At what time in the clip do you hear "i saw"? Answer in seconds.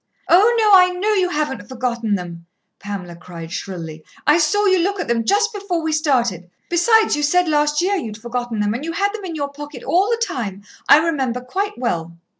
4.25-4.65